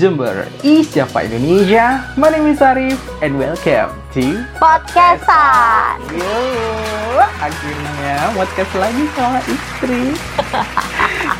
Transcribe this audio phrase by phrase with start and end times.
[0.00, 2.00] Jember, East Java Indonesia.
[2.16, 6.00] My name is Arif and welcome to Podcastan.
[6.16, 6.40] Yo,
[7.20, 10.16] akhirnya podcast lagi sama istri.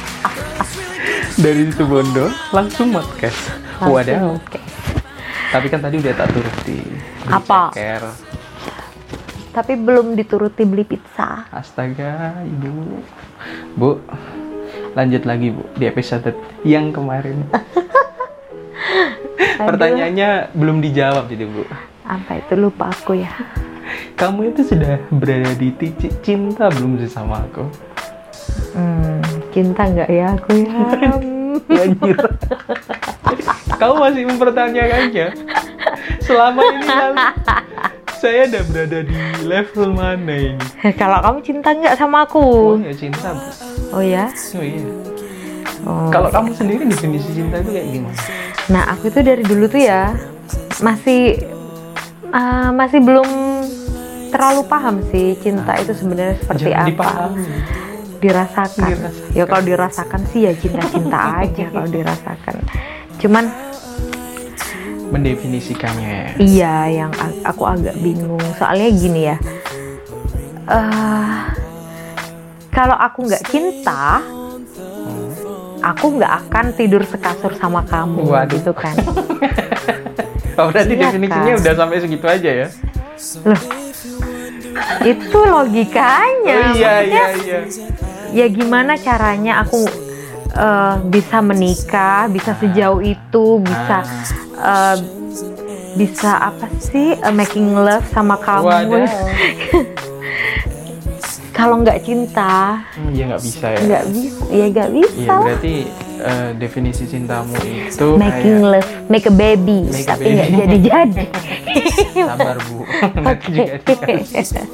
[1.49, 3.49] Dari situ Bondo langsung podcast.
[3.81, 4.37] Langsung Waduh.
[4.37, 4.77] podcast.
[5.57, 6.81] Tapi kan tadi udah tak turuti.
[7.33, 7.73] Apa?
[7.73, 8.03] ceker.
[9.57, 11.49] Tapi belum dituruti beli pizza.
[11.49, 13.01] Astaga, ibu.
[13.73, 14.05] Bu,
[14.93, 17.41] lanjut lagi bu di episode yang kemarin.
[19.61, 21.65] Pertanyaannya belum dijawab jadi bu.
[22.05, 23.33] Apa itu lupa aku ya?
[24.15, 27.65] Kamu itu sudah berada di titik cinta belum sih sama aku?
[28.75, 29.19] Hmm,
[29.51, 30.79] cinta nggak ya aku ya?
[31.83, 32.17] Anjir.
[33.79, 35.27] Kamu masih mempertanyakannya.
[36.21, 37.15] Selama ini kan
[38.21, 39.17] saya udah berada di
[39.49, 40.67] level mana ini?
[40.95, 42.45] Kalau kamu cinta nggak Oh sama aku?
[42.85, 43.43] ya cinta bu.
[43.97, 44.29] Oh ya?
[44.55, 45.10] Oh iya.
[45.89, 46.13] Oh.
[46.13, 48.19] Kalau kamu sendiri definisi cinta itu kayak gimana?
[48.69, 50.13] Nah aku tuh dari dulu tuh ya
[50.85, 51.41] masih
[52.33, 53.29] ah, masih belum
[54.31, 56.87] terlalu paham sih cinta itu sebenarnya seperti apa.
[56.87, 57.45] dipahami.
[58.21, 58.89] Dirasakan.
[58.93, 59.35] Dirasakan.
[59.35, 62.57] Ya kalau dirasakan sih ya cinta-cinta aja kalau dirasakan.
[63.21, 63.45] Cuman
[65.11, 66.39] Mendefinisikannya.
[66.39, 67.11] Iya, yang
[67.43, 68.39] aku agak bingung.
[68.55, 69.37] Soalnya gini ya,
[70.71, 71.39] eh
[72.71, 74.23] kalau aku nggak cinta,
[75.83, 78.53] aku nggak akan tidur sekasur sama kamu, Waduh.
[78.55, 78.95] gitu kan?
[80.59, 81.61] Oh, berarti Iya, definisinya kan?
[81.65, 82.69] udah sampai segitu aja ya?
[83.49, 83.63] Loh,
[85.01, 86.57] itu logikanya.
[86.69, 87.59] Oh iya Maksudnya, iya iya.
[88.31, 89.89] Ya gimana caranya aku
[90.53, 94.05] eh, bisa menikah, bisa sejauh itu, bisa
[94.53, 94.97] eh,
[95.97, 98.69] bisa apa sih eh, making love sama kamu?
[98.69, 99.09] Wadah.
[101.61, 103.79] Kalau nggak cinta, Hmm, ya nggak bisa ya.
[103.83, 105.41] nggak bisa ya nggak bisa Iya lah.
[105.45, 105.75] berarti
[106.19, 111.25] eh, definisi cintamu itu making kayak love make a baby Make tapi nggak jadi jadi
[112.19, 112.79] sabar bu.
[113.87, 114.65] Dikasih.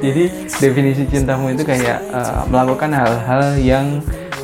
[0.00, 0.24] Jadi
[0.54, 3.86] definisi cintamu itu kayak eh, melakukan hal-hal yang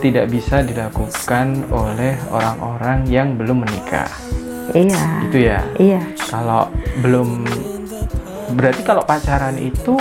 [0.00, 4.08] tidak bisa dilakukan oleh orang-orang yang belum menikah.
[4.72, 5.60] iya Gitu ya.
[5.76, 7.44] iya Kalau belum
[8.50, 9.94] berarti kalau pacaran itu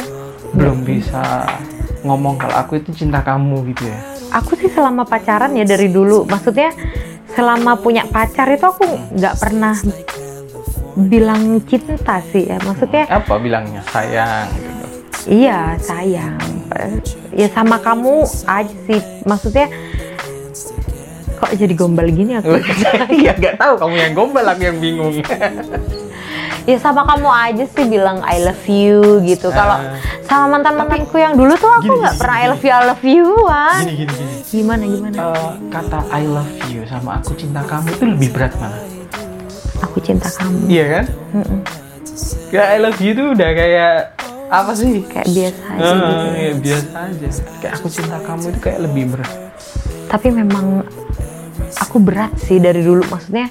[0.55, 1.45] belum bisa
[2.01, 3.99] ngomong kalau aku itu cinta kamu gitu ya.
[4.33, 6.71] aku sih selama pacaran ya dari dulu maksudnya
[7.35, 9.75] selama punya pacar itu aku nggak pernah
[10.95, 14.85] bilang cinta sih ya maksudnya Apa bilangnya sayang gitu.
[15.29, 16.39] iya sayang
[17.35, 19.67] ya sama kamu aja sih maksudnya
[21.39, 22.59] kok jadi gombal gini aku
[23.23, 25.15] Iya nggak tahu kamu yang gombal aku yang bingung.
[26.69, 29.97] ya sama kamu aja sih bilang I love you gitu kalau Ah.
[30.23, 32.49] sama mantan mantanku yang dulu tuh aku nggak gini, pernah I gini.
[32.51, 34.33] love you I love you an Gini gini gini.
[34.47, 38.77] gimana gimana Eh, kata I love you sama aku cinta kamu itu lebih berat mana?
[39.79, 41.05] aku cinta kamu Iya kan?
[41.33, 41.59] Mm-mm.
[42.49, 43.93] Ya I love you itu udah kayak
[44.47, 45.01] apa sih?
[45.03, 47.27] kayak biasa aja Ah, gitu ya, biasa aja.
[47.57, 49.33] Kayak aku cinta kamu itu kayak lebih berat.
[50.05, 50.85] tapi memang
[51.79, 53.45] aku berat sih dari dulu maksudnya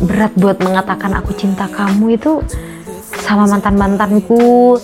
[0.00, 2.42] berat buat mengatakan aku cinta kamu itu
[3.20, 4.76] sama mantan mantanku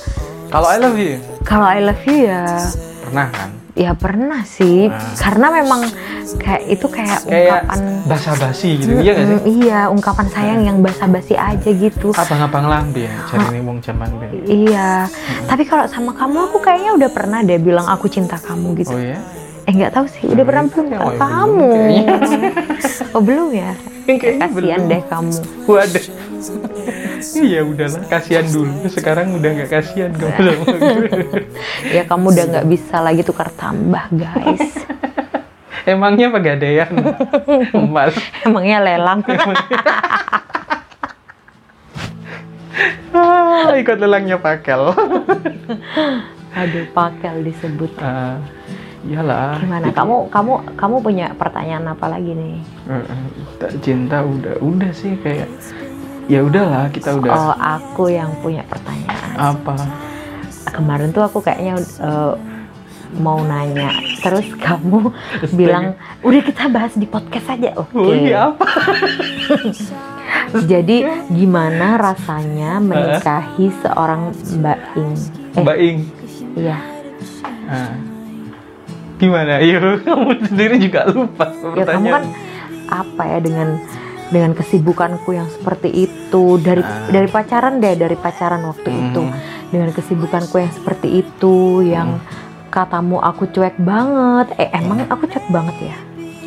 [0.48, 2.46] Kalau I love you kalau I love you ya
[3.00, 3.50] pernah kan?
[3.72, 4.98] ya pernah sih Ah.
[5.16, 5.80] karena memang
[6.36, 9.38] kayak itu kayak Kayak ungkapan basa-basi gitu, iya gak sih?
[9.62, 14.08] Iya ungkapan sayang yang basa-basi aja gitu Abang-abang lambe ya, cari nih wong zaman.
[14.42, 15.06] Iya,
[15.46, 18.90] tapi kalau sama kamu aku kayaknya udah pernah deh bilang aku cinta kamu gitu.
[18.90, 19.18] Oh ya?
[19.70, 20.82] Eh nggak tahu sih, udah pernah belum?
[20.98, 21.68] Oh, belum kamu?
[21.70, 22.16] kayaknya.
[23.14, 23.70] oh belum ya?
[24.02, 24.50] Kayaknya Kasihan
[24.82, 24.90] belum.
[24.90, 25.32] deh kamu.
[25.70, 26.04] Waduh.
[27.38, 28.74] Iya udahlah, kasihan dulu.
[28.90, 30.58] Sekarang udah nggak kasihan kamu.
[31.94, 34.74] Ya kamu udah nggak bisa lagi tukar tambah guys.
[35.86, 36.90] Emangnya pegadaian
[37.70, 38.18] emas?
[38.42, 39.22] Emangnya lelang?
[43.14, 44.98] Ah, ikut lelangnya pakel.
[46.58, 47.94] Aduh pakel disebut.
[48.02, 48.42] Ah,
[49.06, 49.56] iyalah.
[49.60, 49.86] Gimana?
[49.92, 52.56] Kamu kamu kamu punya pertanyaan apa lagi nih?
[53.56, 55.48] Tak cinta udah udah sih kayak
[56.30, 59.34] ya udahlah kita udah Oh aku yang punya pertanyaan.
[59.34, 59.74] apa
[60.70, 62.34] Kemarin tuh aku kayaknya eh,
[63.18, 63.90] mau nanya,
[64.22, 65.10] terus kamu
[65.58, 67.74] bilang udah kita bahas di podcast aja.
[67.74, 67.98] Oke.
[67.98, 68.66] oh iya apa
[70.70, 74.30] Jadi gimana rasanya menikahi seorang
[74.62, 75.12] Mbak Ing?
[75.58, 75.98] Eh, Mbak Ing
[76.54, 76.78] iya.
[77.70, 78.09] Ah.
[79.20, 79.78] Gimana Iya
[80.08, 82.24] kamu sendiri juga lupa Ya kamu kan
[82.90, 83.78] apa ya dengan
[84.30, 87.06] dengan kesibukanku yang seperti itu dari Ah.
[87.06, 89.02] dari pacaran deh dari pacaran waktu Hmm.
[89.04, 89.22] itu
[89.70, 92.26] dengan kesibukanku yang seperti itu yang Hmm.
[92.70, 95.96] katamu aku cuek banget eh emang aku cuek banget ya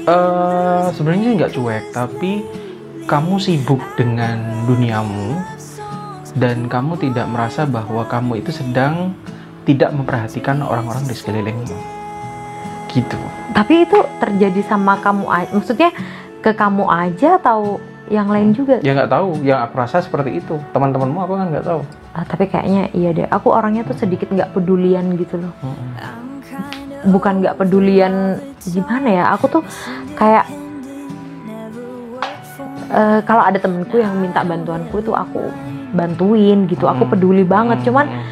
[0.03, 2.43] eh sebenarnya nggak cuek, tapi
[3.03, 5.39] kamu sibuk dengan duniamu
[6.33, 9.15] dan kamu tidak merasa bahwa kamu itu sedang
[9.63, 12.02] tidak memperhatikan orang-orang di sekelilingmu.
[12.93, 13.17] Gitu.
[13.51, 15.49] Tapi itu terjadi sama kamu aja.
[15.49, 15.89] Maksudnya
[16.39, 18.77] ke kamu aja atau yang lain juga?
[18.79, 20.61] Ya nggak tahu, yang aku rasa seperti itu.
[20.71, 21.81] Teman-temanmu aku kan nggak tahu.
[22.13, 23.27] Ah, tapi kayaknya iya deh.
[23.27, 25.53] Aku orangnya tuh sedikit nggak pedulian gitu loh.
[27.03, 29.23] Bukan nggak pedulian gimana ya?
[29.33, 29.63] Aku tuh
[30.13, 30.45] kayak
[32.93, 35.49] eh, kalau ada temenku yang minta bantuanku itu aku
[35.93, 36.85] bantuin gitu.
[36.85, 37.11] Aku Hmm.
[37.11, 37.81] peduli banget.
[37.81, 38.23] Hmm, Cuman hmm.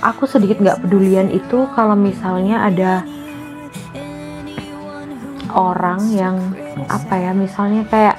[0.00, 3.04] aku sedikit nggak pedulian itu kalau misalnya ada
[5.54, 6.36] orang yang
[6.86, 8.18] apa ya misalnya kayak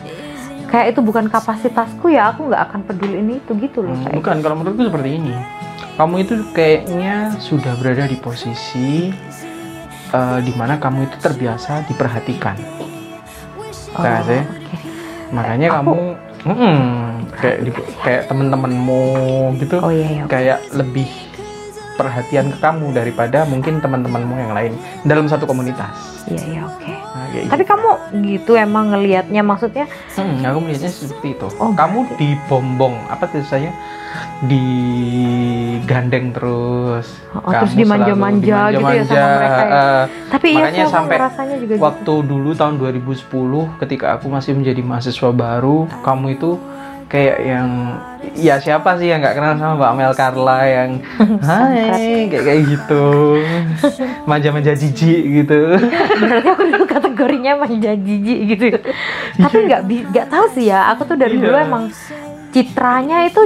[0.65, 4.35] kayak itu bukan kapasitasku ya aku nggak akan peduliin itu gitu loh Hmm, kayak bukan,
[4.39, 5.35] kalau menurutku seperti ini.
[5.95, 9.11] Kamu itu kayaknya sudah berada di posisi
[10.07, 12.55] eh, di mana kamu itu terbiasa diperhatikan.
[13.93, 14.41] Oh, Nah, sih.
[14.41, 14.75] oke.
[15.31, 15.93] Makanya Aku- kamu
[16.45, 19.03] mm, kayak di- kayak temen-temenmu
[19.57, 21.07] gitu, oh iya iya kayak lebih
[21.93, 25.95] perhatian ke kamu daripada mungkin teman-temanmu yang lain dalam satu komunitas.
[26.25, 27.04] iya iya oke Nah,
[27.35, 27.89] kayak tapi kamu
[28.25, 29.85] gitu emang ngelihatnya maksudnya
[30.15, 31.47] Hmm, aku melihatnya seperti itu.
[31.57, 33.67] Oh, Kamu dibombong, apa tuh saya?
[34.39, 37.07] Digandeng terus.
[37.35, 39.75] Oh, terus Kamu dimanja-manja gitu ya sama mereka ya?
[39.75, 44.79] eh, tapi iya Makanya sampai rasanya juga waktu dulu tahun 2010 ketika aku masih menjadi
[44.79, 46.55] mahasiswa baru, kamu itu
[47.15, 47.67] kayak yang
[48.35, 50.89] ya siapa sih yang nggak kenal sama Mbak Mel Carla yang
[51.47, 53.05] hai kayak kayak gitu.
[54.29, 55.79] Manja-manja jijik gitu.
[56.19, 58.65] Berarti aku dulu kategorinya manja jijik gitu.
[59.39, 59.81] Tapi nggak
[60.11, 61.43] nggak tahu sih ya aku tuh dari Iya.
[61.47, 61.83] dulu emang
[62.51, 63.41] citranya itu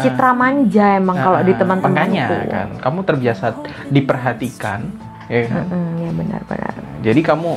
[0.00, 1.96] citra manja emang kalau di Ah, teman-temanku.
[1.96, 3.46] Makanya kan kamu terbiasa
[3.88, 4.80] diperhatikan
[5.26, 5.64] ya kan?
[5.64, 6.74] Mm-mm, ya benar-benar.
[7.00, 7.50] Jadi kamu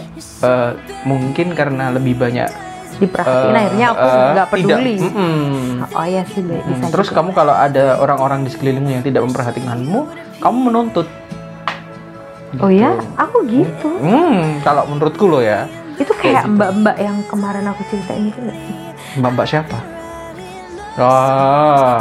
[0.44, 0.72] eh,
[1.04, 2.48] mungkin karena lebih banyak
[2.96, 4.96] diperhatiin eh, akhirnya aku eh, nggak peduli.
[4.96, 5.94] Tidak, mm-mm.
[5.94, 7.18] oh iya sih bisa Hmm, terus juga.
[7.20, 10.00] kamu kalau ada orang-orang di sekelilingmu yang tidak memperhatikanmu
[10.38, 11.08] kamu menuntut.
[12.58, 13.06] Oh ya Gitu.
[13.18, 13.90] aku gitu.
[13.98, 15.66] Hmm kalau menurutku lo ya.
[15.94, 16.54] Itu kayak gitu.
[16.54, 18.76] mbak-mbak yang kemarin aku ceritain itu nggak sih?
[19.18, 19.78] Mbak mbak siapa?
[20.94, 21.98] Oh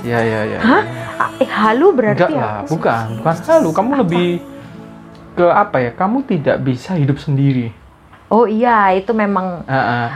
[0.00, 0.82] ya ya ya Hah?
[1.14, 3.68] Ah, eh halu berarti enggak ya lah bukan bukan halu.
[3.70, 4.28] Kamu lebih
[5.34, 5.90] ke apa ya?
[5.92, 7.70] Kamu tidak bisa hidup sendiri
[8.34, 10.08] oh iya itu memang Ah, ah.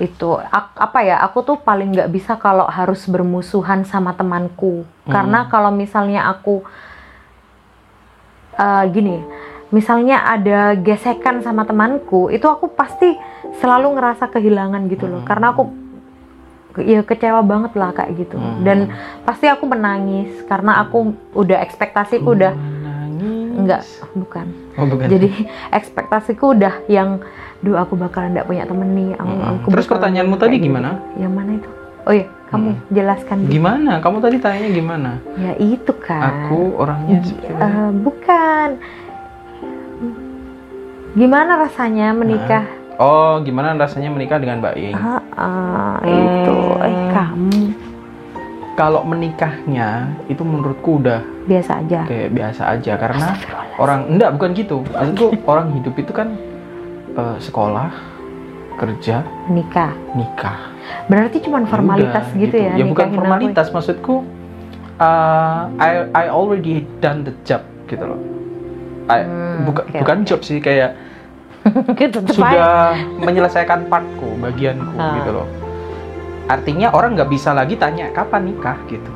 [0.00, 5.12] itu apa ya aku tuh paling nggak bisa kalau harus bermusuhan sama temanku Hmm.
[5.12, 6.64] karena kalau misalnya aku
[8.56, 9.20] eh, gini
[9.70, 13.14] misalnya ada gesekan sama temanku itu aku pasti
[13.56, 15.28] selalu ngerasa kehilangan gitu loh Hmm.
[15.28, 15.62] karena aku
[16.80, 18.62] ya kecewa banget lah kayak gitu Hmm.
[18.62, 18.78] dan
[19.22, 23.50] pasti aku menangis karena aku udah ekspektasiku udah Menangis.
[23.52, 23.82] enggak
[24.12, 25.28] bukan oh, bukan jadi
[25.70, 27.20] ekspektasiku udah yang
[27.60, 29.50] duh aku bakalan nggak punya temen nih aku, Mm-mm.
[29.54, 30.66] aku Terus pertanyaanmu tadi gitu.
[30.66, 30.90] gimana?
[31.14, 31.68] yang mana itu
[32.00, 32.78] oh iya kamu Mm.
[32.90, 33.50] jelaskan dulu.
[33.50, 38.68] gimana kamu tadi tanya gimana ya itu kan aku orangnya eh, bukan
[41.12, 42.64] gimana rasanya menikah
[42.96, 44.92] Oh, gimana rasanya menikah dengan Mbak Ying?
[44.92, 47.08] Ah, ah, itu eh Hmm.
[47.10, 47.60] kamu
[48.76, 49.88] Kalau menikahnya
[50.26, 53.40] itu menurutku udah biasa aja kayak biasa aja karena
[53.76, 54.84] orang enggak bukan gitu.
[54.86, 56.36] Maksudku orang hidup itu kan
[57.12, 57.90] eh, sekolah,
[58.76, 60.58] kerja, nikah nikah.
[61.06, 63.18] berarti cuma Ya formalitas udah, gitu, ya Ya bukan nikahin aku.
[63.18, 64.14] formalitas, maksudku
[64.96, 68.20] eh, I I already done the job gitu loh.
[69.06, 70.26] I- Hmm, buka- oke, bukan oke.
[70.26, 70.94] job sih kayak
[72.00, 75.12] Gitu, sudah menyelesaikan partku, bagianku Ah.
[75.14, 75.48] gitu loh.
[76.46, 79.12] Artinya orang nggak bisa lagi tanya kapan nikah gitu.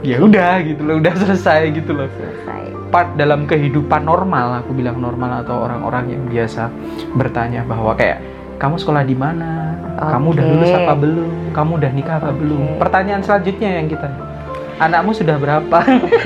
[0.00, 2.08] Ya udah gitu loh, udah selesai gitu loh.
[2.08, 6.70] selesai Part dalam kehidupan normal, aku bilang normal atau orang-orang yang biasa
[7.12, 8.22] bertanya bahwa kayak
[8.56, 9.74] kamu sekolah di mana?
[9.96, 11.32] Kamu udah lulus apa belum?
[11.50, 12.38] Kamu udah nikah apa Oke.
[12.38, 12.62] belum?
[12.78, 14.06] Pertanyaan selanjutnya yang kita
[14.76, 15.78] Anakmu sudah berapa?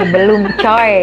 [0.05, 0.95] belum coy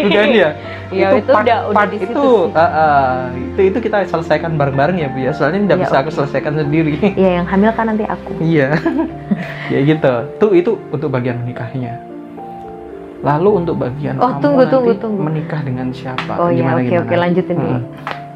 [0.00, 0.50] Bukan ya?
[0.94, 4.94] Ya, itu part, udah- udah part situ itu, uh, uh, itu itu kita selesaikan bareng-bareng
[4.94, 5.32] ya Bu ya.
[5.34, 6.16] Soalnya tidak Ya, bisa aku oke.
[6.22, 6.92] selesaikan sendiri.
[7.18, 8.78] ya yang hamil kan nanti aku Iya.
[9.74, 10.12] ya gitu.
[10.38, 11.98] Tuh itu untuk bagian menikahnya.
[13.24, 15.20] Lalu untuk bagian Oh, kamu tunggu, nanti tunggu, tunggu.
[15.22, 16.32] menikah dengan siapa?
[16.36, 17.02] oh ya Gimana, oke gimana?
[17.02, 17.82] oke lanjutin dulu Mm.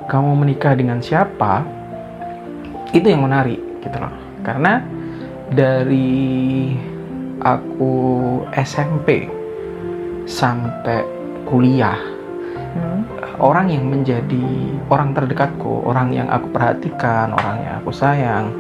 [0.09, 1.53] Kamu menikah dengan siapa?
[2.91, 4.09] Itu yang menarik gitu loh.
[4.41, 4.81] Karena
[5.51, 6.73] dari
[7.39, 7.93] aku
[8.57, 9.29] SMP
[10.25, 11.05] sampai
[11.45, 11.97] kuliah
[12.69, 13.01] Hmm.
[13.39, 14.45] orang yang menjadi
[14.87, 18.53] orang terdekatku, orang yang aku perhatikan, orang yang aku sayang,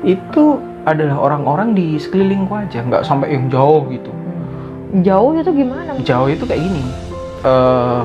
[0.00, 4.08] itu adalah orang-orang di sekelilingku aja, nggak sampai yang jauh gitu.
[4.92, 6.82] Jauh itu gimana Jauh itu kayak gini,
[7.40, 8.02] eh,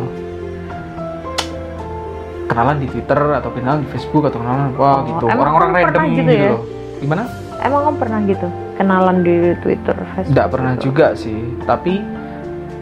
[2.45, 6.21] kenalan di Twitter atau kenalan di Facebook atau kenalan wah Oh, gitu orang-orang random gitu,
[6.21, 6.53] gitu ya?
[7.01, 7.23] gimana
[7.57, 10.33] Emang kamu pernah gitu kenalan di Twitter, Facebook?
[10.35, 10.83] Tidak pernah gitu?
[10.85, 12.03] juga sih, tapi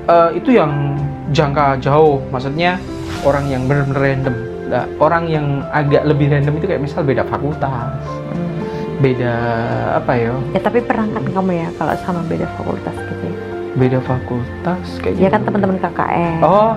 [0.03, 0.97] eh, itu yang
[1.31, 2.19] jangka jauh.
[2.27, 2.81] Maksudnya
[3.23, 4.35] orang yang benar-benar random.
[4.67, 8.01] Nah, orang yang agak lebih random itu kayak misal beda fakultas,
[8.33, 8.99] Hmm.
[8.99, 9.33] beda
[9.95, 10.33] apa ya?
[10.51, 13.35] Ya tapi pernah kan kamu ya kalau sama beda fakultas gitu ya?
[13.73, 15.33] Beda fakultas kayak Ya gitu.
[15.33, 16.37] kan teman-teman KKN.
[16.41, 16.73] Oh,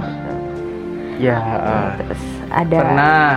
[1.18, 1.38] ya
[1.98, 3.28] Terus ada pernah.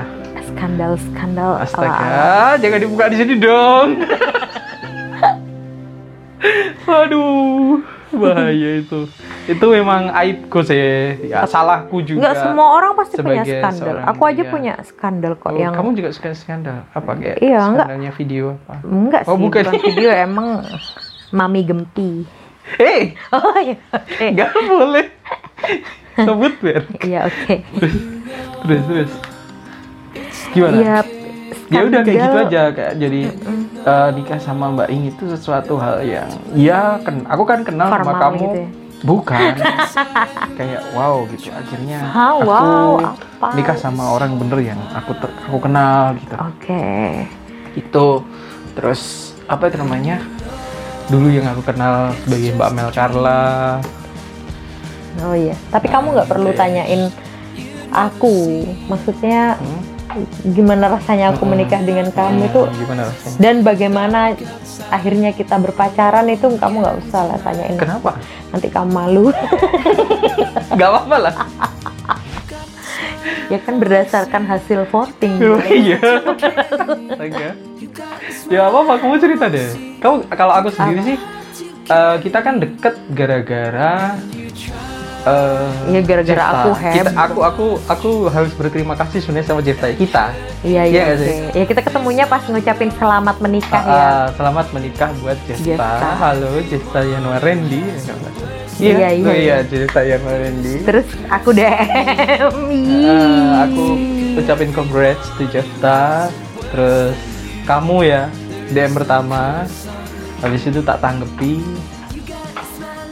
[0.50, 1.64] skandal-skandal ala-ala.
[1.64, 2.26] Astaga,
[2.58, 3.88] jangan dibuka di sini dong.
[6.82, 9.06] Waduh, bahaya itu.
[9.46, 10.80] Itu memang aibku sih.
[11.24, 12.22] Ya, salahku juga.
[12.22, 13.96] Enggak semua orang pasti punya skandal.
[14.08, 14.50] Aku aja iya.
[14.50, 16.86] punya skandal kok Oh, yang kamu juga suka skandal?
[16.90, 17.86] Apa kayak Iya, enggak.
[17.86, 18.76] skandalnya video apa?
[18.84, 19.64] enggak Oh, sih, bukan.
[19.66, 20.48] bukan video emang
[21.38, 22.26] mami gempi.
[22.76, 24.26] Hei, Oh iya, oke.
[24.30, 25.06] nggak boleh.
[26.16, 26.82] Sebut Ber.
[27.02, 27.56] Iya, oke.
[28.62, 29.12] Terus terus.
[30.52, 30.76] Gimana?
[30.76, 30.98] Iya.
[31.70, 33.22] ya udah kayak gitu aja kayak jadi
[33.80, 38.10] eh, nikah sama Mbak Ing itu sesuatu hal yang ya kan aku kan kenal sama
[38.10, 38.70] Formal kamu gitu ya?
[39.00, 39.54] bukan
[40.58, 43.48] kayak wow gitu akhirnya Hah, aku wow, apa?
[43.54, 46.82] nikah sama orang bener yang aku ter- aku kenal gitu Oke.
[47.76, 48.06] itu
[48.74, 49.02] terus
[49.46, 50.26] apa itu namanya
[51.10, 53.82] dulu yang aku kenal sebagai Mbak Mel Carla
[55.20, 55.52] Oh iya.
[55.68, 57.12] Tapi kamu nggak perlu tanyain
[57.90, 58.64] aku.
[58.88, 59.84] Maksudnya Hmm?
[60.48, 64.20] gimana rasanya aku menikah dengan kamu itu Hmm, gimana rasanya dan bagaimana
[64.90, 67.78] akhirnya kita berpacaran itu kamu nggak usah lah tanyain.
[67.78, 68.18] kenapa
[68.50, 69.30] Nanti kamu malu.
[70.72, 71.34] nggak apa-apa lah
[73.50, 75.36] ya kan berdasarkan hasil voting.
[75.42, 75.98] Oh, iya.
[76.00, 77.50] Astaga.
[78.48, 78.94] ya apa apa?
[79.02, 79.70] Kamu cerita deh.
[79.98, 81.18] Kamu kalau aku sendiri sih
[81.90, 84.16] eh, kita kan deket gara-gara
[85.30, 87.16] eh, Iya, gara-gara aku Kita- heboh.
[87.16, 90.26] aku aku aku harus berterima kasih sebenarnya sama Jefta kita
[90.60, 91.36] Iya Iya sih?
[91.54, 93.96] Ya kita ketemunya pas ngucapin selamat menikah ya.
[93.96, 95.88] Ah, selamat menikah buat Jefta.
[96.20, 97.80] Halo Jefta Yanwar Randy.
[97.80, 99.34] Iya, Iya, iya, iya.
[99.34, 100.84] iya Jefta Yanwar Randy.
[100.84, 102.56] Terus aku DM.
[102.68, 103.86] Eh, aku
[104.36, 106.28] ucapin congrats to Jefta.
[106.70, 107.16] Terus
[107.64, 108.28] kamu ya
[108.70, 109.64] DM pertama.
[110.40, 111.60] Habis itu tak tanggepi.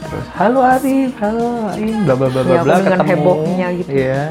[0.08, 3.10] Terus halo Arif, halo Arif, bla bla bla bla Iya, aku bla dengan ketemu.
[3.12, 3.90] hebohnya gitu.
[3.90, 4.22] Iya.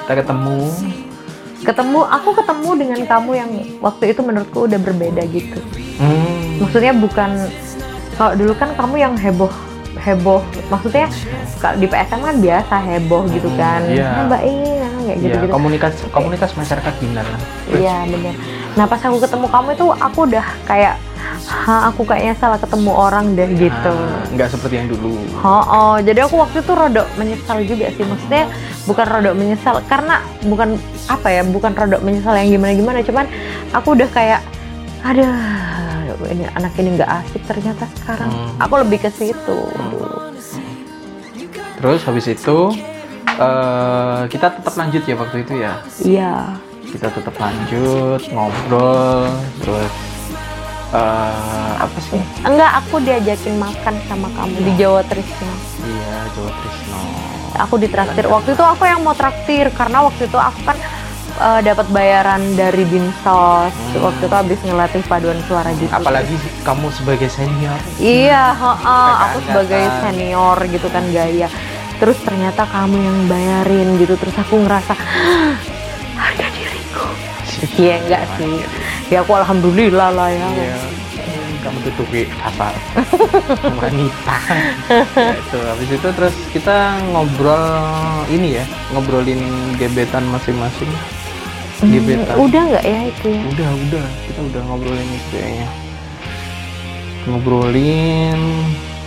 [0.00, 0.58] Kita ketemu.
[1.58, 5.60] ketemu aku ketemu dengan kamu yang waktu itu menurutku udah berbeda gitu.
[5.98, 6.56] Hmm.
[6.58, 7.30] Maksudnya bukan
[8.14, 9.52] kalau dulu kan kamu yang heboh
[9.98, 11.10] heboh maksudnya
[11.58, 14.06] kalau di PSM kan biasa heboh gitu Hmm, kan iya.
[14.06, 17.34] "Ah, mbak ini kan kayak gitu Iya, gitu komunitas komunitas masyarakat gimana
[17.68, 18.34] iya bener
[18.72, 20.94] nah pas aku ketemu kamu itu aku udah kayak
[21.48, 25.16] ha aku kayaknya salah ketemu orang deh gitu Ah, nggak seperti yang dulu.
[25.40, 28.04] Oh, oh, jadi aku waktu itu rodok menyesal juga sih.
[28.04, 28.44] Maksudnya
[28.84, 30.76] bukan rodok menyesal karena bukan
[31.08, 33.26] apa ya, bukan rodok menyesal yang gimana-gimana, cuman
[33.72, 34.40] aku udah kayak
[35.06, 35.30] aduh,
[36.26, 38.30] ini anak ini nggak asik ternyata sekarang.
[38.30, 38.62] Hmm.
[38.66, 39.58] Aku lebih ke situ.
[41.78, 42.58] Terus habis itu
[43.38, 45.72] eh, kita tetap lanjut ya waktu itu ya.
[46.02, 46.34] Iya.
[46.88, 49.28] Kita tetap lanjut ngobrol
[49.60, 49.92] terus
[50.90, 52.20] eh, apa sih?
[52.40, 55.52] Enggak, aku diajakin makan sama kamu di Jawa Trisno.
[55.82, 57.00] Iya, Jawa Trisno.
[57.58, 58.24] Aku ditraktir.
[58.24, 60.78] Waktu itu aku yang mau traktir karena waktu itu aku kan
[61.38, 63.74] eh, dapat bayaran dari Dinsos.
[63.98, 65.90] Waktu itu habis ngelatih paduan suara gitu.
[65.90, 67.78] Apalagi kamu sebagai senior.
[67.98, 70.02] Iya, heeh, Kakak aku sebagai angkatan.
[70.06, 71.48] senior gitu kan gaya.
[71.98, 74.14] Terus ternyata kamu yang bayarin gitu.
[74.14, 74.94] Terus aku ngerasa
[76.14, 77.06] harga diriku.
[77.74, 78.54] Iya enggak sih.
[79.08, 80.48] Ya aku alhamdulillah lah ya.
[80.50, 80.78] Iya.
[81.58, 82.70] Kamu tutupi kasar
[83.80, 84.36] wanita.
[85.12, 86.76] Ya, itu habis itu terus kita
[87.08, 87.66] ngobrol
[88.28, 89.42] ini ya, ngobrolin
[89.74, 90.88] gebetan masing-masing.
[91.78, 92.34] Hmm, Gebetan.
[92.36, 93.42] udah nggak ya itu ya?
[93.48, 94.06] Udah, udah.
[94.24, 95.68] Kita udah ngobrolin itu kayaknya.
[97.26, 98.40] Ngobrolin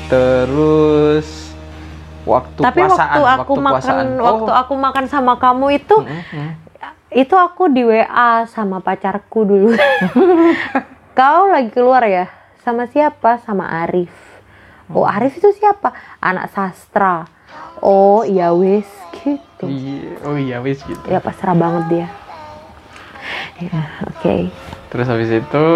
[0.07, 1.27] terus
[2.23, 4.07] waktu Tapi puasaan, waktu aku makan puasaan.
[4.19, 4.61] waktu Oh.
[4.61, 6.49] aku makan sama kamu itu Mm, mm.
[7.11, 9.75] Itu aku di WA sama pacarku dulu.
[11.19, 12.31] Kau lagi keluar ya?
[12.63, 13.43] Sama siapa?
[13.43, 14.11] Sama Arif.
[14.87, 15.91] Oh, Arif itu siapa?
[16.23, 17.27] Anak sastra.
[17.83, 18.87] Oh, iya wis
[19.19, 19.67] gitu.
[19.67, 21.03] Iya, oh iya wis gitu.
[21.03, 22.07] Ya pasrah banget dia.
[23.59, 24.47] Ya, oke.
[24.87, 25.67] Terus habis itu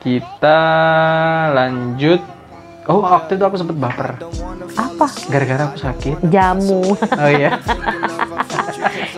[0.00, 0.60] kita
[1.52, 2.20] lanjut.
[2.84, 4.20] Oh waktu itu aku sempet baper
[4.76, 5.08] Apa?
[5.32, 6.20] gara-gara aku sakit.
[6.28, 6.92] Jamu.
[7.00, 7.56] Oh iya.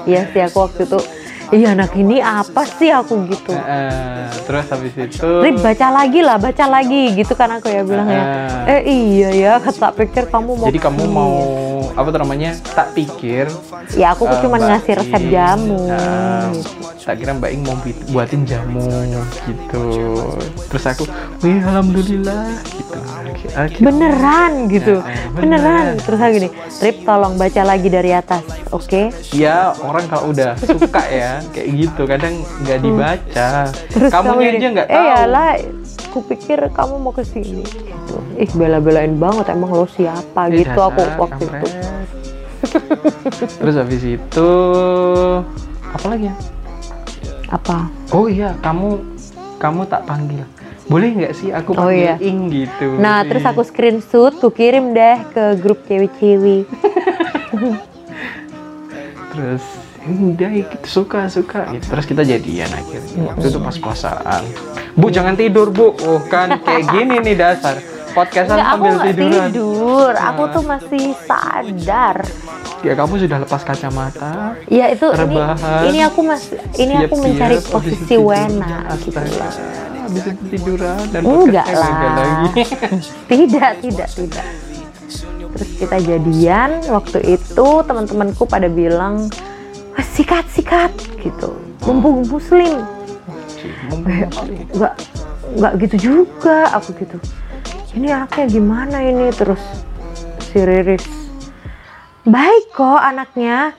[0.07, 1.26] Iya sih aku waktu itu.
[1.55, 3.55] Iya anak ini apa sih aku gitu.
[3.55, 5.31] Eh, terus habis itu.
[5.47, 8.25] Rip baca lagi lah, baca lagi gitu kan aku ya bilang ya.
[8.67, 8.71] Eh.
[8.71, 10.67] Eh iya ya, kata pikir kamu mau.
[10.67, 11.35] Jadi kamu mau
[11.97, 13.49] apa tuh namanya tak pikir
[13.93, 16.71] ya aku eh, cuma ngasih resep jamu nah, gitu.
[17.01, 17.77] tak kira Mbak Ing mau
[18.11, 18.85] buatin jamu
[19.43, 19.85] gitu
[20.69, 21.05] terus aku
[21.41, 22.99] wih alhamdulillah gitu
[23.49, 25.65] Akhirnya- beneran gitu Ya, eh, beneran.
[25.65, 25.87] beneran.
[25.99, 31.03] terus aku gini Rip tolong baca lagi dari atas oke ya orang kalau udah suka
[31.07, 33.73] ya kayak gitu kadang nggak dibaca Hmm.
[33.89, 35.51] terus kamunya gini, aja nggak eh tahu yalah
[36.11, 38.17] kupikir kamu mau ke sini gitu.
[38.35, 41.69] ih bela-belain banget emang lo siapa Eh, gitu aku dasar, waktu itu.
[43.61, 44.51] Terus habis itu
[45.87, 46.35] apa lagi ya?
[47.49, 47.87] Apa?
[48.11, 49.01] Oh iya kamu
[49.57, 50.45] kamu tak panggil.
[50.87, 52.15] Boleh nggak sih aku Oh, panggil iya.
[52.23, 52.99] Ing gitu?
[52.99, 56.67] Nah terus aku screenshot ku kirim deh ke grup cewek-cewek.
[59.37, 59.65] Terus
[60.07, 61.67] udah ya, gitu suka suka.
[61.75, 61.91] Gitu.
[61.91, 63.35] terus kita jadian akhirnya.
[63.35, 64.43] Waktu itu pas puasaan.
[64.95, 65.93] Bu jangan tidur bu.
[66.07, 69.45] Oh kan kayak gini nih dasar podcastan Enggak, aku tiduran.
[69.47, 70.13] tidur.
[70.17, 70.53] Aku Nah.
[70.53, 72.17] tuh masih sadar.
[72.81, 75.83] Ya kamu sudah lepas kacamata ya itu ini Rebahan.
[75.87, 79.19] ini aku masih ini aku siap-siap, mencari posisi wena gitu
[79.99, 81.91] habis itu tiduran dan Enggak lah.
[82.15, 82.63] lagi.
[83.33, 84.45] Tidak tidak tidak.
[85.51, 89.27] Terus kita jadian waktu itu teman-temanku pada bilang
[89.93, 91.59] "Wah, sikat sikat gitu.
[91.83, 92.87] Mumpung muslim.
[94.71, 94.95] Nggak
[95.49, 97.17] nggak gitu juga aku gitu
[97.97, 99.33] ini anaknya gimana ini?
[99.33, 99.61] Terus
[100.47, 101.05] si Riris
[102.23, 103.73] baik kok anaknya.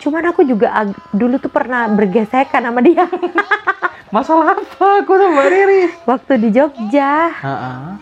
[0.00, 0.72] Cuman aku juga
[1.12, 3.04] dulu tuh pernah bergesekan sama dia.
[4.14, 5.04] Masalah apa?
[5.04, 7.30] Aku mbak Riris waktu di Jogja.
[7.30, 8.00] Ha-ha.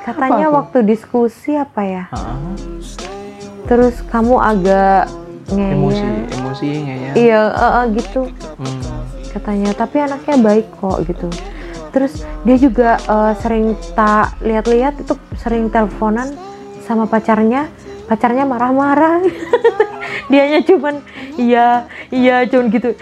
[0.00, 0.58] katanya Apa aku?
[0.62, 2.04] waktu diskusi apa ya?
[2.08, 2.34] Ha-ha.
[3.66, 5.10] terus kamu agak
[5.50, 6.06] ngeyel emosi
[6.38, 8.30] emosinya ya iya eh, eh, gitu.
[8.30, 9.02] Hmm.
[9.34, 11.26] katanya tapi anaknya baik kok gitu
[11.96, 16.28] terus dia juga eh, sering tak lihat-lihat itu sering teleponan
[16.84, 17.72] sama pacarnya.
[18.04, 19.24] Pacarnya marah-marah.
[20.30, 21.00] Dianya cuman
[21.40, 22.92] iya iya cuman gitu.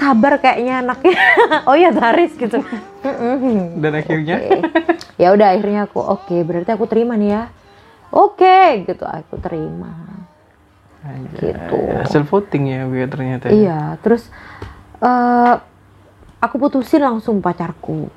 [0.00, 1.20] Sabar kayaknya anaknya.
[1.68, 2.64] Oh ya Taris gitu.
[3.84, 4.40] Dan akhirnya?
[4.40, 4.58] Oke.
[5.20, 7.42] ya udah akhirnya aku oke berarti aku terima nih ya.
[8.08, 9.92] Oke gitu aku terima.
[11.40, 11.80] Gitu.
[11.96, 13.52] hasil voting ya gue ternyata ya.
[13.56, 14.28] iya terus
[15.00, 15.54] eh
[16.44, 18.12] aku putusin langsung pacarku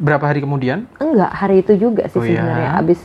[0.00, 2.40] berapa hari kemudian enggak hari itu juga sih Oh, iya?
[2.40, 3.00] sebenarnya abis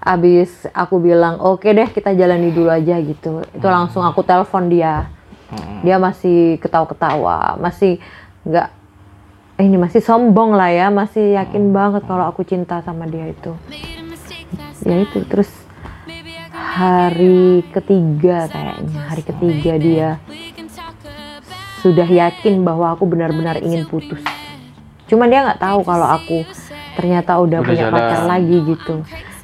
[0.00, 3.76] abis aku bilang oke deh kita jalani dulu aja gitu itu Hmm.
[3.76, 5.10] langsung aku telepon dia
[5.50, 5.82] Mm-mm.
[5.82, 7.98] dia masih ketawa-ketawa masih
[8.42, 8.68] nggak
[9.56, 11.74] eh, ini masih sombong lah ya masih yakin Hmm.
[11.74, 13.52] banget kalau aku cinta sama dia itu
[14.80, 15.50] ya itu terus
[16.54, 20.08] hari ketiga kayaknya hari ketiga dia
[21.80, 24.20] sudah yakin bahwa aku benar-benar ingin putus
[25.10, 26.38] cuman dia nggak tahu kalau aku
[26.94, 27.94] ternyata udah, Udah punya jalan.
[27.98, 28.94] pacar lagi gitu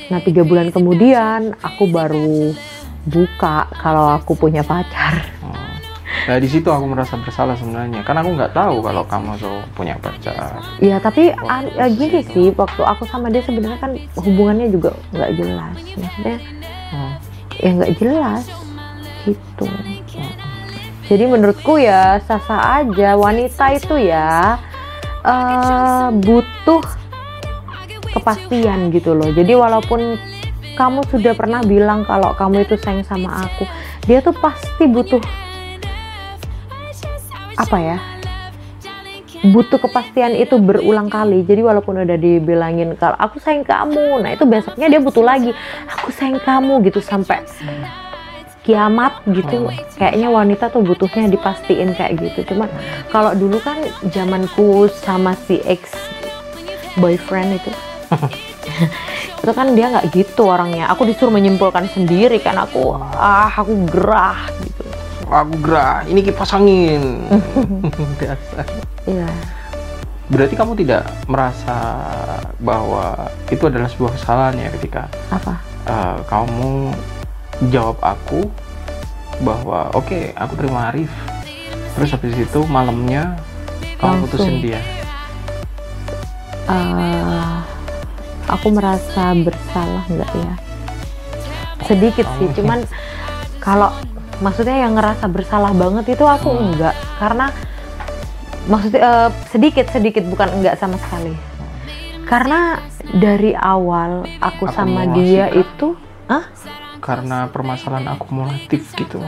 [0.06, 2.54] nah tiga bulan kemudian aku baru
[3.04, 5.52] buka kalau aku punya pacar Oh.
[6.26, 9.94] Nah di situ aku merasa bersalah sebenarnya, karena aku nggak tahu kalau kamu tuh punya
[9.96, 10.58] pacar.
[10.78, 11.30] Iya tapi
[11.70, 16.38] ya gini sih waktu aku sama dia sebenarnya kan hubungannya juga nggak jelas maksudnya
[16.88, 17.12] Oh.
[17.56, 18.42] ya nggak jelas
[19.22, 19.66] gitu
[21.04, 24.58] jadi menurutku ya sah-sah aja wanita itu ya
[25.26, 26.82] eh, butuh
[28.16, 29.28] kepastian gitu loh.
[29.34, 30.16] Jadi walaupun
[30.76, 33.64] kamu sudah pernah bilang kalau kamu itu sayang sama aku
[34.04, 35.20] dia tuh pasti butuh
[37.56, 37.98] apa ya?
[39.46, 41.44] Butuh kepastian itu berulang kali.
[41.44, 45.52] Jadi walaupun udah dibilangin kalau aku sayang kamu nah itu besoknya dia butuh lagi
[45.84, 47.44] aku sayang kamu gitu sampai
[48.66, 49.70] kiamat gitu.
[49.96, 52.52] Kayaknya wanita tuh butuhnya dipastiin kayak gitu.
[52.52, 52.66] Cuman
[53.14, 53.78] kalau dulu kan
[54.10, 55.94] zamanku sama si ex
[56.98, 57.70] boyfriend itu
[59.42, 60.90] itu kan dia nggak gitu orangnya.
[60.90, 62.58] Aku disuruh menyimpulkan sendiri kan.
[62.58, 64.82] Aku ah aku gerah gitu.
[65.26, 67.26] Aku gerah, ini kipas angin.
[68.22, 68.66] Dasar.
[69.10, 69.26] iya.
[70.26, 71.78] Berarti kamu tidak merasa
[72.58, 75.54] bahwa itu adalah sebuah kesalahan ya ketika apa?
[75.86, 76.94] eh, kamu
[77.72, 78.48] jawab aku
[79.40, 81.12] bahwa oke aku terima Arif.
[81.96, 83.40] Terus habis itu malamnya
[83.96, 84.22] kamu Langsung.
[84.28, 84.80] putusin dia.
[86.66, 87.56] Eh,
[88.50, 90.52] aku merasa bersalah nggak ya?
[91.86, 92.84] Sedikit sih cuman
[93.62, 93.94] kalau
[94.44, 97.48] maksudnya yang ngerasa bersalah banget itu aku enggak karena
[98.68, 101.32] maksudnya eh, sedikit sedikit bukan enggak sama sekali.
[102.26, 102.82] Karena
[103.14, 105.94] dari awal aku sama Akumulasi dia itu
[106.26, 106.42] ah
[107.06, 109.22] Karena permasalahan akumulatif gitu.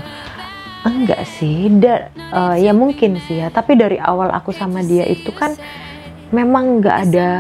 [0.78, 3.50] enggak sih da- eh, ya mungkin sih ya.
[3.54, 5.54] Tapi dari awal aku sama dia itu kan
[6.34, 7.30] memang nggak ada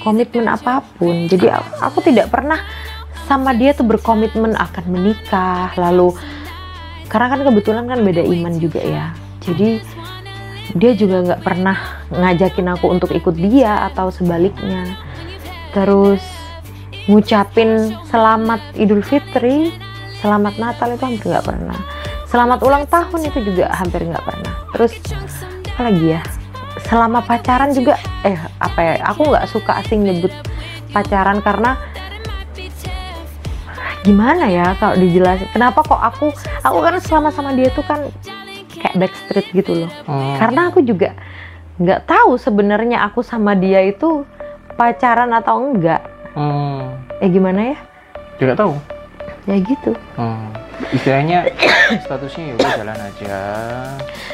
[0.00, 1.26] komitmen apa pun.
[1.28, 2.60] Jadi aku, aku tidak pernah
[3.28, 6.16] sama dia tuh berkomitmen akan menikah lalu
[7.08, 9.06] karena kan kebetulan kan beda iman juga ya.
[9.44, 9.80] Jadi
[10.76, 11.76] dia juga nggak pernah
[12.12, 14.96] ngajakin aku untuk ikut dia atau sebaliknya.
[15.72, 16.20] Terus
[17.08, 19.72] ngucapin selamat Idul Fitri
[20.20, 21.78] selamat Natal itu hampir nggak pernah.
[22.28, 24.52] Selamat ulang tahun itu juga hampir nggak pernah.
[24.76, 24.92] Terus
[25.72, 26.20] apa lagi ya?
[26.84, 30.30] Selama pacaran juga eh apa ya aku nggak suka asing nyebut
[30.92, 31.80] pacaran karena
[34.04, 36.32] gimana ya kalau dijelasin kenapa kok aku
[36.64, 38.08] aku kan selama sama dia tuh kan
[38.78, 39.90] kayak backstreet gitu loh.
[40.06, 40.38] Oh.
[40.38, 41.12] karena aku juga
[41.76, 44.24] nggak tahu sebenarnya aku sama dia itu
[44.78, 46.02] pacaran atau enggak.
[46.38, 46.87] Hmm.
[47.18, 47.78] Eh gimana ya
[48.36, 48.74] Tidak tahu.
[49.44, 50.52] ya gitu Hmm.
[50.88, 51.48] Istilahnya
[52.04, 53.36] statusnya ya udah jalan aja.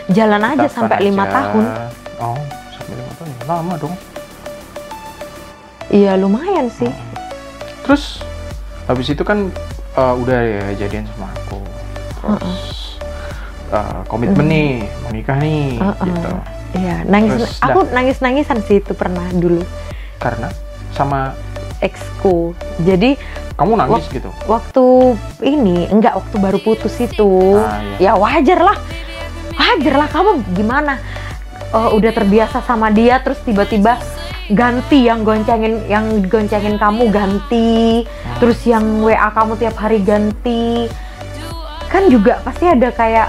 [0.08, 1.64] jalan aja sampai lima tahun
[2.16, 2.36] Oh,
[2.70, 3.94] sampai lima tahun ya lama dong.
[5.86, 6.90] iya lumayan sih
[7.82, 8.24] Terus
[8.84, 9.48] habis itu kan
[9.94, 11.60] uh, udah ya jadian sama aku.
[12.34, 12.96] Terus
[13.68, 16.00] uh, komitmen nih, mau nikah nih, Uh-uh.
[16.02, 16.30] gitu.
[16.74, 19.60] iya nangis Terus aku nangis nangisan sih itu pernah dulu
[20.16, 20.48] Karena
[20.90, 21.36] sama
[21.84, 23.20] exco jadi
[23.54, 24.32] kamu nangis gitu.
[24.44, 28.10] waktu ini enggak waktu baru putus itu Ah, iya.
[28.10, 28.78] ya wajar lah
[29.54, 30.96] wajar lah kamu gimana
[31.66, 33.98] Eh, udah terbiasa sama dia terus tiba-tiba
[34.46, 38.38] ganti yang goncengin yang goncengin kamu ganti Hmm.
[38.38, 40.86] terus yang WA kamu tiap hari ganti
[41.84, 43.26] kan juga pasti ada kayak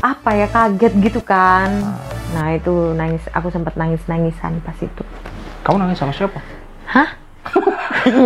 [0.00, 2.00] apa ya kaget gitu kan Ah.
[2.32, 5.04] nah itu nangis aku sempat nangis nangisan pas itu
[5.60, 6.40] Kamu nangis sama siapa?
[6.86, 7.08] hah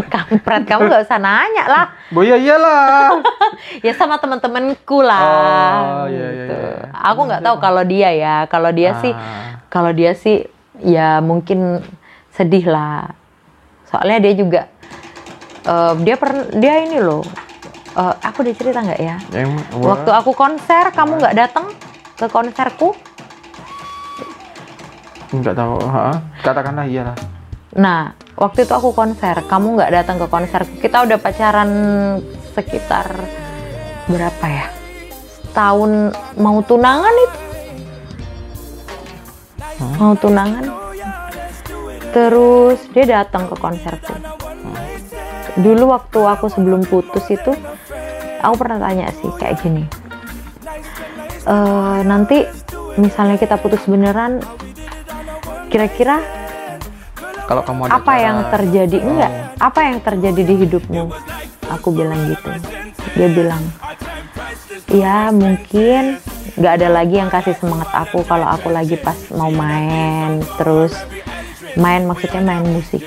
[0.04, 3.20] kampret kamu nggak usah nanya lah Oh iya iyalah.
[3.86, 6.54] ya sama teman-temanku lah Oh, iya, iya, gitu.
[6.54, 6.88] iya.
[6.92, 9.60] aku nggak tahu kalau dia ya kalau dia sih Ah.
[9.66, 10.44] kalau dia sih
[10.78, 11.82] ya mungkin
[12.30, 13.12] sedih lah
[13.84, 14.60] soalnya dia juga
[15.62, 17.22] eh, dia pernah dia ini loh
[17.92, 21.66] eh, aku udah cerita nggak ya Em- waktu aku konser kamu nggak datang
[22.14, 22.94] ke konserku
[25.28, 26.08] nggak tahu, ha?
[26.40, 27.12] katakanlah iyalah.
[27.76, 29.44] Nah waktu itu aku konser.
[29.44, 31.70] Kamu nggak datang ke konserku kita udah pacaran
[32.54, 33.06] sekitar
[34.08, 34.66] berapa ya?
[35.52, 37.38] Tahun mau tunangan itu.
[39.98, 40.64] Mau tunangan.
[42.14, 44.16] Terus dia datang ke konserku.
[45.58, 47.52] Dulu waktu aku sebelum putus itu
[48.38, 49.84] aku pernah tanya sih kayak gini.
[51.44, 52.46] "Eh, nanti
[52.98, 54.42] misalnya kita putus beneran
[55.68, 56.22] kira-kira
[57.48, 58.96] Kalau kamu ada apa cara- yang terjadi?
[58.98, 59.08] Oh.
[59.08, 59.32] enggak.
[59.56, 61.02] Apa yang terjadi di hidupmu?
[61.72, 62.50] Aku bilang gitu.
[63.16, 63.64] Dia bilang
[64.88, 66.16] ya mungkin
[66.56, 70.44] nggak ada lagi yang kasih semangat aku kalau aku lagi pas mau main.
[70.56, 70.92] Terus
[71.74, 73.00] main maksudnya main musik.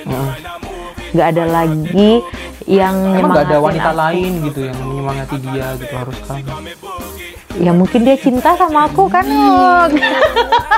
[1.11, 2.21] Nggak ada lagi
[2.65, 4.01] yang Emang nggak ada wanita aku.
[4.01, 6.49] lain gitu yang menyemangati dia gitu harus kamu.
[7.59, 9.91] Ya mungkin dia cinta sama aku kan Wok.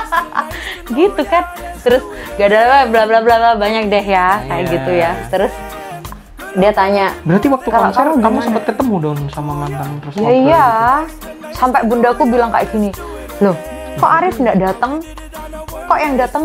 [0.98, 1.44] gitu kan.
[1.84, 2.02] Terus
[2.34, 4.72] gak ada bla bla bla bla banyak deh ya kayak Iya.
[4.72, 5.12] gitu ya.
[5.28, 5.52] Terus
[6.54, 10.30] dia tanya Berarti waktu Kalau konser kamu kamu, sempat ketemu dong sama mantan terus ya
[10.30, 10.66] iya.
[11.02, 11.54] gitu?
[11.54, 12.90] sampai bundaku bilang kayak gini
[13.42, 13.58] loh
[13.98, 15.02] kok Arif nggak datang
[15.84, 16.44] kok yang datang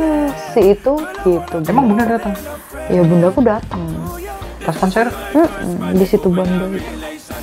[0.51, 0.93] si itu?
[1.25, 1.55] Gitu.
[1.69, 2.33] Emang bunda datang
[2.89, 3.81] ya bundaku datang
[4.59, 5.07] pas konser?
[5.31, 6.89] Mm-mm, di situ Bondo itu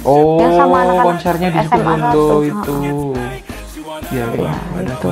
[0.05, 2.77] Oh, Yang sama anak-anak konsernya di SMA Bondo satu, itu.
[4.13, 5.09] Iya, ya nggak itu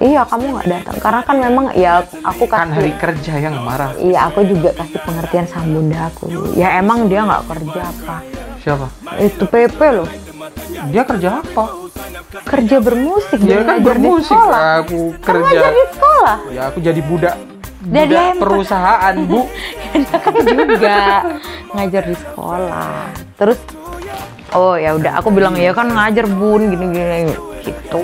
[0.00, 1.92] iya kamu nggak datang karena kan memang ya
[2.24, 3.92] aku Kan kasih hari kerja yang marah.
[4.00, 6.24] Iya, aku juga kasih pengertian sama bunda aku.
[6.56, 8.16] Ya emang dia nggak kerja apa.
[8.64, 8.86] Siapa?
[9.20, 10.08] Itu PP loh.
[10.88, 11.64] Dia kerja apa?
[12.48, 13.38] Kerja bermusik.
[13.44, 14.32] Dia kan ngajar di bermusik.
[14.32, 14.60] sekolah.
[14.84, 15.44] Aku Kan kerja.
[15.44, 16.36] ngajar di sekolah.
[16.48, 17.36] Ya aku jadi budak.
[17.80, 19.40] Dia perusahaan, Bu.
[19.96, 20.34] dia kan
[20.68, 20.96] juga
[21.72, 22.92] ngajar di sekolah.
[23.40, 23.58] Terus
[24.54, 27.18] oh ya udah aku bilang ya kan ngajar bun gini gini
[27.62, 28.02] gitu.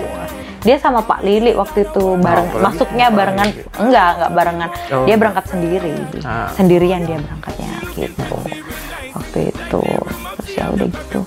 [0.66, 3.62] Dia sama Pak Lili waktu itu bareng Pak Lili masuknya barengan Lili.
[3.78, 4.68] enggak enggak barengan.
[4.90, 5.04] Oh.
[5.06, 5.94] Dia berangkat sendiri.
[6.26, 6.50] Ah.
[6.54, 8.36] Sendirian dia berangkatnya gitu.
[9.14, 9.82] Waktu itu.
[10.42, 11.20] Terus ya udah gitu.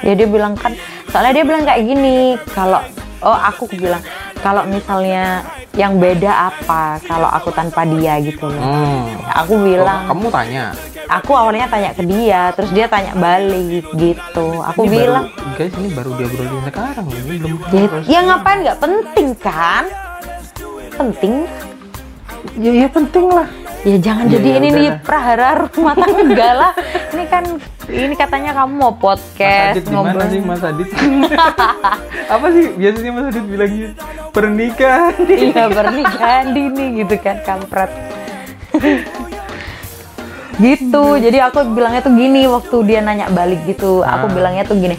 [0.00, 0.74] Ya dia bilang kan
[1.12, 2.80] soalnya dia bilang kayak gini, kalau
[3.20, 4.00] oh aku bilang
[4.40, 5.44] kalau misalnya
[5.78, 8.58] yang beda apa kalau aku tanpa dia gitu loh.
[8.58, 9.06] Hmm.
[9.44, 10.74] Aku bilang, Kamu tanya.
[11.10, 14.46] Aku awalnya tanya ke dia, terus dia tanya balik gitu.
[14.64, 17.58] Aku Ini bilang, baru, guys ini baru dia obrolin sekarang ini belum.
[17.70, 19.84] ya, ya ngapain nggak penting kan?
[20.92, 21.34] Penting.
[22.56, 23.48] Ya, ya penting lah.
[23.80, 26.72] Ya jangan Ya, jadi ya ini nih prahara rumah tangga lah.
[27.10, 27.44] Ini kan
[27.88, 30.28] ini katanya kamu mau Mas podcast Adit gimana ngobrol.
[30.28, 30.88] sih Mas Adit?
[32.36, 33.88] Apa sih biasanya Mas Adit bilangnya
[34.30, 35.14] pernikahan?
[35.24, 37.90] Iya pernikahan dini gitu kan kampret.
[40.56, 44.32] gitu jadi aku bilangnya tuh gini waktu dia nanya balik gitu aku Ah.
[44.32, 44.96] bilangnya tuh gini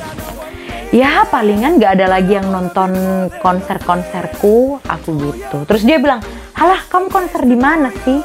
[0.89, 2.91] ya palingan nggak ada lagi yang nonton
[3.37, 6.19] konser-konserku aku gitu terus dia bilang
[6.53, 8.19] halah kamu konser di mana sih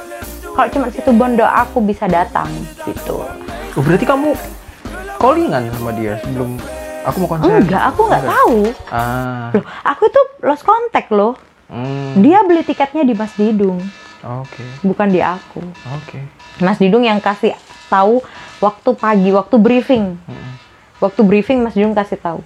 [0.48, 2.48] kalau cuma situ bondo aku bisa datang
[2.82, 3.22] gitu
[3.72, 4.32] Oh, berarti kamu
[5.16, 6.56] callingan sama dia sebelum
[7.02, 7.60] aku mau konser?
[7.60, 8.58] enggak aku nggak tahu
[8.88, 9.52] Ah.
[9.52, 11.34] loh aku itu lost contact loh
[11.66, 12.14] Hmm.
[12.16, 13.82] dia beli tiketnya di Mas Didung
[14.22, 14.62] Oke.
[14.80, 15.58] bukan di aku
[15.92, 16.22] Oke.
[16.60, 17.52] Mas Didung yang kasih
[17.92, 18.24] tahu
[18.64, 20.16] waktu pagi waktu briefing.
[21.00, 22.40] Waktu briefing Mas Didung kasih tahu.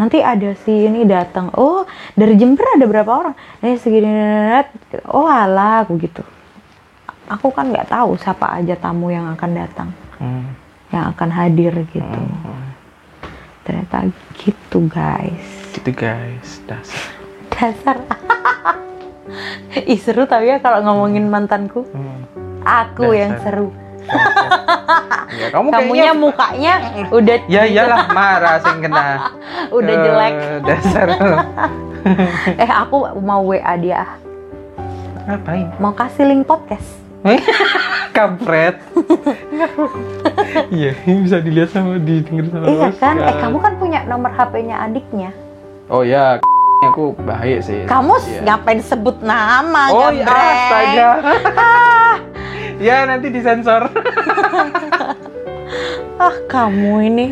[0.00, 1.52] Nanti ada si ini datang.
[1.52, 1.84] Oh
[2.16, 3.34] dari Jember ada berapa orang?
[3.60, 4.08] Eh segini
[5.12, 6.24] oh alah aku gitu.
[7.28, 9.90] Aku kan nggak tahu siapa aja tamu yang akan datang.
[10.22, 10.54] Hmm.
[10.92, 12.04] yang akan hadir gitu.
[12.04, 12.70] Hmm.
[13.64, 15.48] ternyata gitu guys.
[15.72, 17.02] Gitu guys, dasar.
[17.48, 17.96] dasar.
[19.92, 21.86] Ih seru tapi ya kalau ngomongin mantanku.
[21.90, 22.41] Hmm.
[22.64, 23.18] Aku Dasar.
[23.18, 23.68] yang seru
[25.32, 26.74] Ya, kamu kamunya kayaknya mukanya
[27.08, 29.30] udah Ya iyalah marah sing kena.
[29.78, 31.08] udah Eh, jelek Dasar.
[32.60, 34.04] eh aku mau WA dia
[35.22, 35.70] Ngapain?
[35.78, 36.98] mau kasih link podcast
[38.12, 38.76] Kampret.
[40.68, 45.30] Iya, bisa dilihat sama didengar sama iya kan eh kamu kan punya nomor HP-nya adiknya
[45.86, 46.42] Oh ya,
[46.82, 47.86] aku baik sih.
[47.86, 48.40] kamu Iya.
[48.44, 50.56] ngapain sebut nama Oh ya, gambreng?
[50.58, 51.10] astaga.
[52.82, 53.86] Ya nanti disensor.
[56.26, 57.26] ah kamu ini.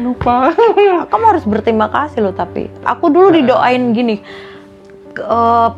[0.00, 0.50] Lupa.
[1.10, 2.72] kamu harus berterima kasih loh tapi.
[2.82, 4.18] Aku dulu didoain gini.
[5.14, 5.68] Eh,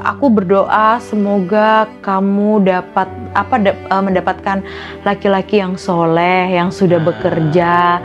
[0.00, 4.64] aku berdoa semoga kamu dapat apa da- eh, mendapatkan
[5.04, 8.00] laki-laki yang soleh yang sudah bekerja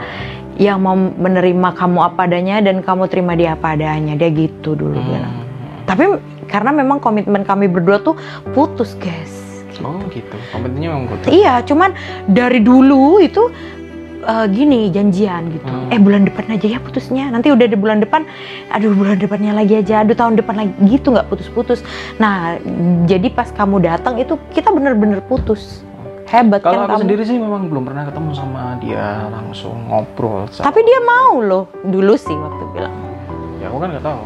[0.56, 4.16] yang mau menerima kamu apa adanya dan kamu terima dia apa adanya.
[4.16, 5.46] Dia gitu dulu bilang
[5.86, 6.18] tapi
[6.50, 8.18] karena memang komitmen kami berdua tuh
[8.52, 9.45] putus guys
[9.80, 10.36] Oh gitu.
[10.50, 11.28] Komentarnya memang putus.
[11.28, 11.92] Iya, cuman
[12.26, 13.50] dari dulu itu
[14.22, 15.64] eh, gini janjian gitu.
[15.64, 15.88] Hmm.
[15.88, 17.28] Eh bulan depan aja ya putusnya.
[17.28, 18.26] Nanti udah di bulan depan,
[18.68, 21.80] aduh bulan depannya lagi aja, aduh tahun depan lagi gitu nggak putus-putus.
[22.16, 22.58] Nah,
[23.04, 25.82] jadi pas kamu datang itu kita bener-bener putus.
[26.26, 27.02] Hebat Kalau kan aku kamu.
[27.06, 30.50] sendiri sih memang belum pernah ketemu sama dia langsung ngobrol.
[30.50, 32.90] sama- Tapi dia mau loh dulu sih waktu bilang.
[33.56, 34.22] ya aku kan nggak tahu.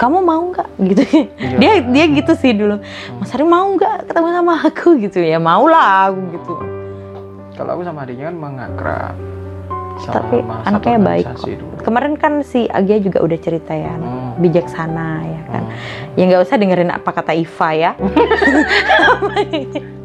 [0.00, 1.02] Kamu mau nggak gitu?
[1.36, 1.56] Iya.
[1.60, 2.80] dia dia gitu sih dulu.
[3.20, 5.36] Mas Ari mau nggak ketemu sama aku gitu ya?
[5.36, 6.52] Mau lah aku gitu.
[7.52, 9.14] Kalau aku sama adiknya kan memang akrab.
[10.00, 11.44] Tapi anaknya baik kok.
[11.44, 11.76] dulu.
[11.78, 14.40] Kemarin kan si Agia juga udah cerita ya, Hmm.
[14.40, 15.62] bijaksana ya kan.
[15.68, 16.16] Hmm.
[16.16, 17.92] Ya nggak usah dengerin apa kata Iva ya.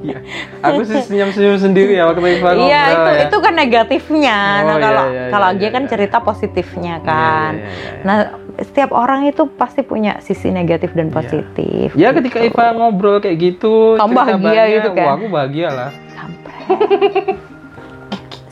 [0.06, 0.22] Iya.
[0.62, 3.22] Aku sih senyum-senyum sendiri ya waktu Iva ngobrol Iya itu ya.
[3.26, 4.38] itu kan negatifnya.
[4.38, 5.90] Oh, nah iya, kalau iya, kalau iya, Agia kan iya.
[5.90, 7.52] cerita positifnya Iya, kan.
[7.52, 8.04] iya, iya, iya.
[8.06, 8.18] Nah
[8.58, 11.16] setiap orang itu pasti punya sisi negatif dan Iya.
[11.16, 11.88] positif.
[11.94, 12.54] Ya ketika gitu.
[12.54, 15.06] Iva ngobrol kayak gitu, Kamu bahagia gitu kan?
[15.06, 15.90] Wah, aku bahagia lah.
[16.12, 16.64] Kampret.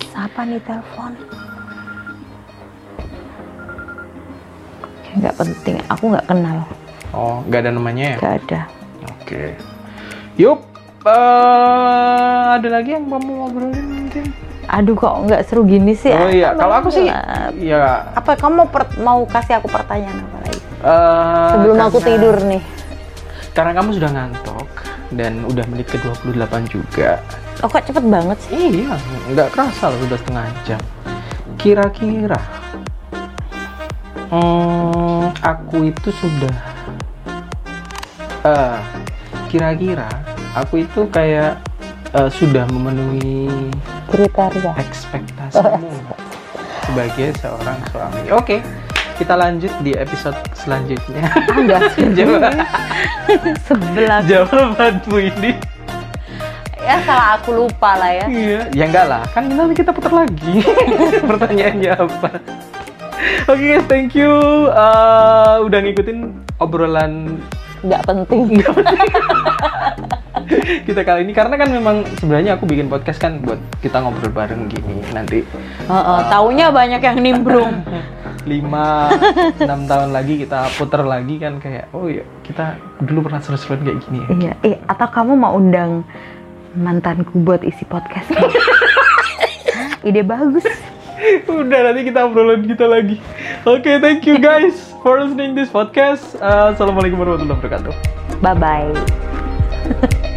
[0.05, 1.11] Siapa nih telepon?
[5.13, 6.57] Nggak penting, aku nggak kenal,
[7.11, 8.17] Oh, nggak ada namanya ya?
[8.17, 8.61] nggak ada.
[9.13, 9.43] Oke.
[10.35, 10.59] Yup.
[11.03, 14.25] eh, ada lagi yang kamu ngobrolin mungkin?
[14.65, 16.09] Aduh kok nggak seru gini sih?
[16.09, 17.05] Oh iya, kalau aku sih,
[17.59, 18.07] ya.
[18.11, 20.59] Apa kamu mau per- mau kasih aku pertanyaan apa lagi?
[20.81, 22.63] eh, Sebelum aku karena- tidur nih.
[23.51, 24.67] Karena kamu sudah ngantuk
[25.11, 27.21] dan udah menit ke 28 juga.
[27.61, 28.81] Oh kok cepet banget sih?
[28.81, 28.97] Iya,
[29.29, 30.81] nggak kerasa loh sudah setengah jam.
[31.55, 32.41] Kira-kira,
[34.27, 36.55] hmm, aku itu sudah,
[38.43, 38.77] eh,
[39.47, 40.09] kira-kira
[40.51, 41.61] aku itu kayak
[42.11, 43.47] eh, sudah memenuhi
[44.13, 44.71] Kriteria.
[44.77, 45.89] ekspektasimu
[46.85, 48.29] sebagai seorang suami.
[48.29, 48.61] Oke,
[49.17, 51.25] kita lanjut di episode selanjutnya.
[51.57, 52.53] Enggak Jawab-
[53.65, 54.21] Sebelah.
[54.21, 55.51] Jawabanmu ini.
[56.77, 58.25] Ya salah aku lupa lah ya.
[58.27, 59.23] Iya, ya enggak lah.
[59.31, 60.61] Kan nanti kita putar lagi.
[61.31, 62.29] Pertanyaannya apa?
[63.47, 64.29] Oke guys, thank you
[64.67, 66.19] eh, udah ngikutin
[66.59, 67.39] obrolan
[67.81, 68.59] Nggak penting.
[70.87, 74.67] kita kali ini karena kan memang sebenarnya aku bikin podcast kan buat kita ngobrol bareng
[74.67, 75.43] gini nanti
[75.87, 77.73] Heeh, taunya banyak yang nimbrung.
[78.43, 83.87] 5 6 tahun lagi kita putar lagi kan kayak oh ya kita dulu pernah seru-seruan
[83.87, 84.27] kayak gini ya.
[84.35, 86.03] iya, eh atau kamu mau undang
[86.75, 88.27] mantanku buat isi podcast?
[90.07, 90.67] Ide bagus.
[91.47, 93.15] Udah nanti kita obrolan kita lagi.
[93.63, 96.35] Oke, thank you guys for listening this podcast.
[96.43, 97.93] Uh, Assalamualaikum warahmatullahi wabarakatuh.
[98.43, 100.32] Bye bye.